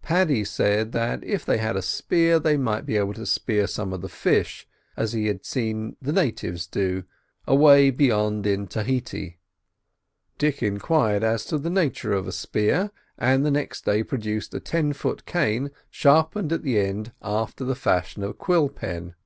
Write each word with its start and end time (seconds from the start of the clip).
Paddy 0.00 0.44
said 0.44 0.94
if 1.24 1.44
they 1.44 1.58
had 1.58 1.74
a 1.76 1.82
spear 1.82 2.38
they 2.38 2.56
might 2.56 2.86
be 2.86 2.96
able 2.96 3.14
to 3.14 3.26
spear 3.26 3.66
some 3.66 3.92
of 3.92 4.00
these 4.00 4.12
fish, 4.12 4.64
as 4.96 5.12
he 5.12 5.26
had 5.26 5.44
seen 5.44 5.96
the 6.00 6.12
natives 6.12 6.68
do 6.68 7.02
away 7.48 7.90
"beyant" 7.90 8.46
in 8.46 8.68
Tahiti. 8.68 9.40
Dick 10.38 10.62
enquired 10.62 11.24
as 11.24 11.44
to 11.46 11.58
the 11.58 11.68
nature 11.68 12.12
of 12.12 12.28
a 12.28 12.32
spear, 12.32 12.92
and 13.18 13.42
next 13.42 13.84
day 13.84 14.04
produced 14.04 14.54
a 14.54 14.60
ten 14.60 14.92
foot 14.92 15.26
cane 15.26 15.72
sharpened 15.90 16.52
at 16.52 16.62
the 16.62 16.78
end 16.78 17.10
after 17.20 17.64
the 17.64 17.74
fashion 17.74 18.22
of 18.22 18.30
a 18.30 18.34
quill 18.34 18.68
pen. 18.68 19.16